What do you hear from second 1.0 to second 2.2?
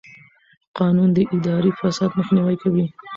د اداري فساد